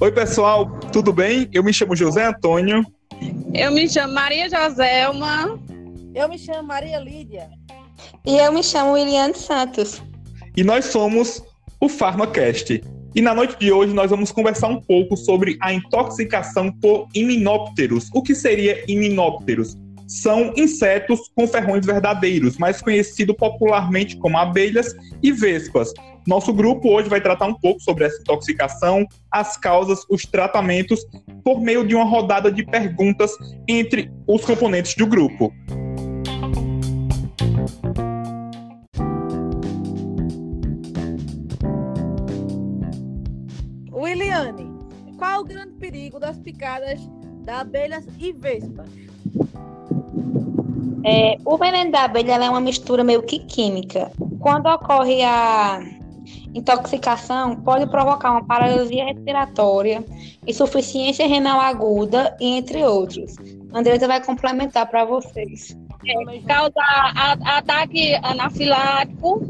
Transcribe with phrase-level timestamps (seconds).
[0.00, 1.46] Oi, pessoal, tudo bem?
[1.52, 2.82] Eu me chamo José Antônio.
[3.52, 5.60] Eu me chamo Maria Joselma.
[6.14, 7.50] Eu me chamo Maria Lídia.
[8.26, 10.02] E eu me chamo Williane Santos.
[10.56, 11.42] E nós somos
[11.80, 12.82] o PharmaCast.
[13.14, 18.08] E na noite de hoje nós vamos conversar um pouco sobre a intoxicação por himenópteros.
[18.14, 19.76] O que seria himenópteros?
[20.06, 25.92] São insetos com ferrões verdadeiros, mais conhecido popularmente como abelhas e vespas.
[26.26, 31.00] Nosso grupo hoje vai tratar um pouco sobre essa intoxicação, as causas, os tratamentos,
[31.42, 33.32] por meio de uma rodada de perguntas
[33.66, 35.52] entre os componentes do grupo.
[43.92, 44.70] Williane,
[45.18, 47.00] qual é o grande perigo das picadas
[47.44, 48.88] da abelhas e vespas?
[51.04, 54.12] É, o veneno da abelha é uma mistura meio que química.
[54.38, 55.80] Quando ocorre a
[56.54, 60.04] intoxicação, pode provocar uma paralisia respiratória,
[60.46, 63.36] insuficiência renal aguda, entre outros.
[63.72, 65.76] Andresa vai complementar para vocês.
[66.06, 69.42] É, causa a, ataque anafilático,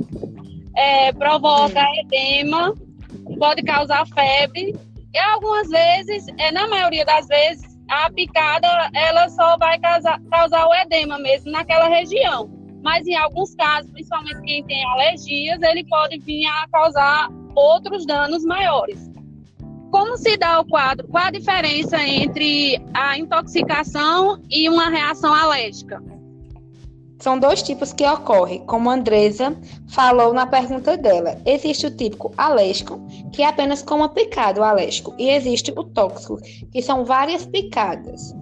[0.77, 2.01] é, provoca hum.
[2.05, 2.75] edema,
[3.39, 4.77] pode causar febre.
[5.13, 10.67] E algumas vezes, é, na maioria das vezes, a picada ela só vai causar, causar
[10.67, 12.60] o edema mesmo naquela região.
[12.83, 18.45] Mas em alguns casos, principalmente quem tem alergias, ele pode vir a causar outros danos
[18.45, 19.11] maiores.
[19.91, 21.09] Como se dá o quadro?
[21.09, 26.01] Qual a diferença entre a intoxicação e uma reação alérgica?
[27.19, 29.55] São dois tipos que ocorrem, como a Andresa
[29.89, 31.39] falou na pergunta dela.
[31.45, 32.99] Existe o típico alérgico,
[33.31, 36.39] que é apenas com uma picada, alérgico, e existe o tóxico,
[36.73, 38.35] que são várias picadas.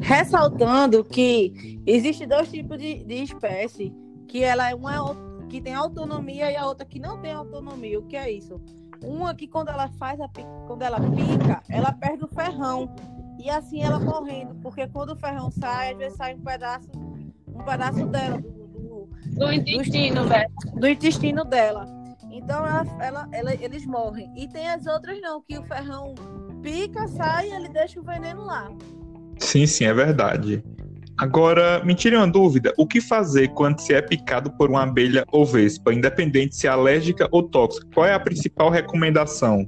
[0.00, 3.92] Ressaltando que existe dois tipos de, de espécie,
[4.26, 5.16] que ela é uma
[5.48, 7.98] que tem autonomia e a outra que não tem autonomia.
[7.98, 8.60] O que é isso?
[9.02, 10.28] Uma que quando ela faz a
[10.66, 12.94] quando ela pica, ela perde o ferrão.
[13.38, 16.88] E assim ela morrendo, porque quando o ferrão sai, às vezes sai um pedaço
[17.56, 19.08] um pedaço dela, do, do,
[19.38, 21.86] do intestino, do, do, intestino dela.
[22.30, 24.30] Então ela, ela, ela, eles morrem.
[24.36, 26.14] E tem as outras não, que o ferrão
[26.62, 28.68] pica, sai e ele deixa o veneno lá.
[29.38, 30.62] Sim, sim, é verdade.
[31.18, 35.24] Agora, me tire uma dúvida: o que fazer quando se é picado por uma abelha
[35.32, 37.86] ou vespa, independente se é alérgica ou tóxica?
[37.94, 39.66] Qual é a principal recomendação?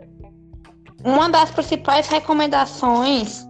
[1.02, 3.46] Uma das principais recomendações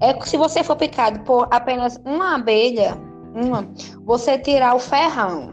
[0.00, 2.96] é que se você for picado por apenas uma abelha,
[3.34, 3.68] uma,
[4.04, 5.50] você tirar o ferrão.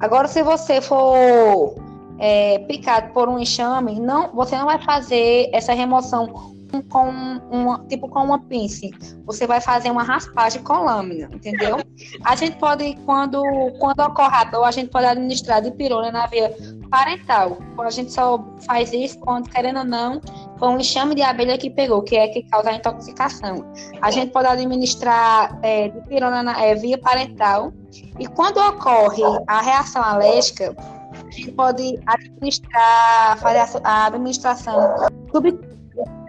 [0.00, 1.74] Agora, se você for
[2.18, 7.08] é, picado por um enxame, não, você não vai fazer essa remoção com
[7.50, 8.86] uma, tipo com uma pinça.
[9.24, 11.78] Você vai fazer uma raspagem com lâmina, entendeu?
[12.24, 13.42] A gente pode, quando,
[13.78, 16.54] quando ocorre a dor, a gente pode administrar de pirona na via
[16.90, 17.58] parental.
[17.78, 20.20] A gente só faz isso quando, querendo ou não,
[20.58, 23.64] foi um enxame de abelha que pegou, que é que causa a intoxicação.
[24.00, 27.72] A gente pode administrar é, dipirona na é, via parental.
[28.18, 34.96] E quando ocorre a reação alérgica, a gente pode administrar, fazer a administração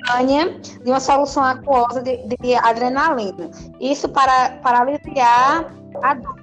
[0.07, 3.49] subcutânea de uma solução aquosa de, de adrenalina.
[3.79, 6.37] Isso para, para aliviar a dor.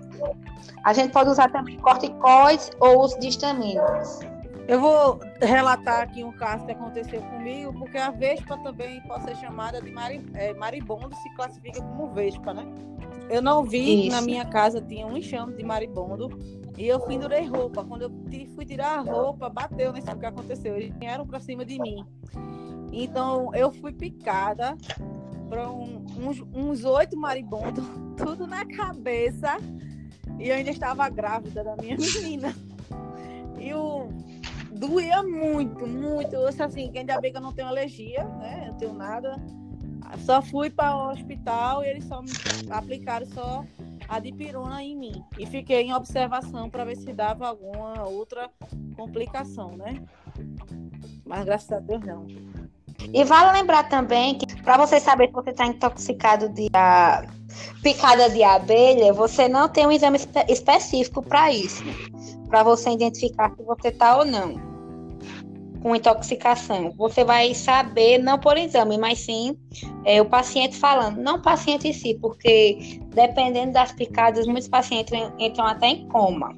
[0.84, 4.20] A gente pode usar também corticoides ou os distaminos.
[4.68, 9.36] Eu vou relatar aqui um caso que aconteceu comigo, porque a vespa também pode ser
[9.36, 12.64] chamada de mari, é, maribondo, se classifica como vespa, né?
[13.28, 14.16] Eu não vi, Isso.
[14.16, 16.30] na minha casa tinha um enxame de maribondo
[16.76, 17.84] e eu pendurei roupa.
[17.84, 18.10] Quando eu
[18.54, 20.76] fui tirar a roupa, bateu nesse que aconteceu.
[20.76, 22.04] Eles vieram para cima de mim.
[23.02, 24.76] Então eu fui picada
[25.48, 26.04] para um,
[26.54, 27.84] uns oito maribondos,
[28.16, 29.56] tudo na cabeça.
[30.38, 32.54] E eu ainda estava grávida da minha menina.
[33.58, 34.08] E o,
[34.72, 36.34] doía muito, muito.
[36.34, 38.64] Eu, assim, ainda bem que eu não tenho alergia, né?
[38.64, 39.36] Eu não tenho nada.
[40.18, 42.30] Só fui para o hospital e eles só me
[42.70, 43.64] aplicaram só
[44.08, 45.24] a dipirona em mim.
[45.38, 48.50] E fiquei em observação para ver se dava alguma outra
[48.96, 50.02] complicação, né?
[51.24, 52.26] Mas graças a Deus não.
[53.12, 57.24] E vale lembrar também que para você saber se você está intoxicado de a,
[57.82, 61.82] picada de abelha, você não tem um exame espe específico para isso,
[62.48, 64.74] para você identificar se você está ou não
[65.84, 66.92] com intoxicação.
[66.92, 69.54] Você vai saber, não por exame, mas sim
[70.06, 71.18] é, o paciente falando.
[71.18, 76.56] Não o paciente em si, porque dependendo das picadas, muitos pacientes entram até em coma.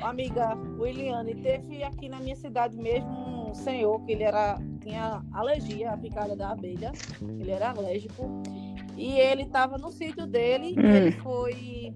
[0.00, 4.58] Amiga Williane, teve aqui na minha cidade mesmo um senhor que ele era,
[4.90, 6.90] tinha alergia à picada da abelha,
[7.22, 8.42] ele era alérgico,
[8.96, 10.90] e ele estava no sítio dele, hum.
[10.90, 11.94] ele foi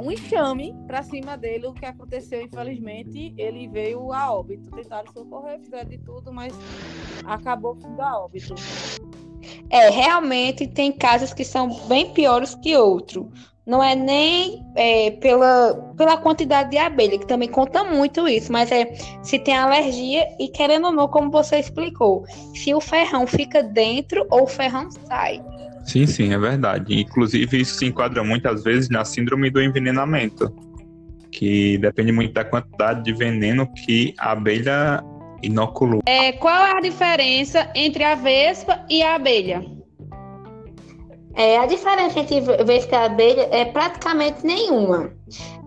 [0.00, 1.66] um enxame para cima dele.
[1.66, 4.70] O que aconteceu, infelizmente, ele veio a óbito.
[4.70, 6.52] Tentaram socorrer, fizeram de tudo, mas
[7.24, 8.54] acabou vindo a óbito.
[9.70, 13.26] É, realmente tem casos que são bem piores que outros.
[13.66, 18.70] Não é nem é, pela, pela quantidade de abelha, que também conta muito isso, mas
[18.70, 22.24] é se tem alergia e querendo ou não, como você explicou,
[22.54, 25.42] se o ferrão fica dentro ou o ferrão sai.
[25.84, 27.00] Sim, sim, é verdade.
[27.00, 30.54] Inclusive, isso se enquadra muitas vezes na síndrome do envenenamento,
[31.32, 35.02] que depende muito da quantidade de veneno que a abelha
[35.42, 36.02] inoculou.
[36.06, 39.75] É, qual é a diferença entre a vespa e a abelha?
[41.36, 45.12] É, a diferença entre vespa e abelha é praticamente nenhuma.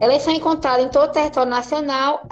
[0.01, 2.27] Elas são encontradas em todo o território nacional.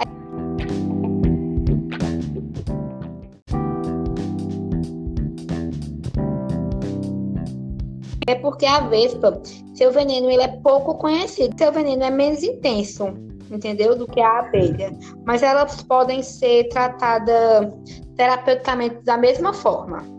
[8.26, 9.40] É porque a vespa,
[9.72, 13.06] seu veneno ele é pouco conhecido, seu veneno é menos intenso,
[13.48, 13.96] entendeu?
[13.96, 14.90] Do que a abelha.
[15.24, 17.72] Mas elas podem ser tratadas
[18.16, 20.17] terapeuticamente da mesma forma.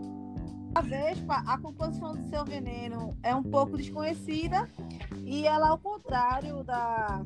[0.80, 4.66] A vespa, a composição do seu veneno é um pouco desconhecida
[5.26, 7.22] e ela, ao contrário da,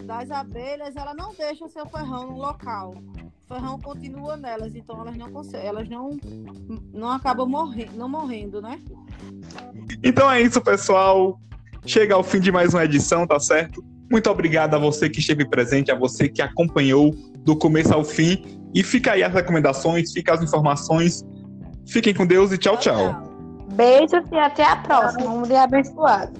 [0.00, 2.94] das abelhas, ela não deixa o seu ferrão no local.
[3.44, 6.18] O ferrão continua nelas, então elas não elas não,
[6.94, 8.80] não acabam morrendo, não morrendo, né?
[10.02, 11.38] Então é isso, pessoal.
[11.84, 13.84] Chega ao fim de mais uma edição, tá certo?
[14.10, 18.62] Muito obrigado a você que esteve presente, a você que acompanhou do começo ao fim.
[18.74, 21.22] E fica aí as recomendações, fica as informações.
[21.86, 23.22] Fiquem com Deus e tchau, tchau.
[23.74, 25.30] Beijos e até a próxima.
[25.30, 26.32] Um dia abençoado.